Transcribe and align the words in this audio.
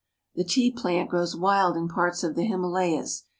The 0.33 0.43
tea 0.43 0.71
plant 0.71 1.11
grows 1.11 1.35
wild 1.35 1.77
in 1.77 1.87
parts 1.87 2.23
of 2.23 2.33
the 2.33 2.41
Himalayas. 2.43 3.25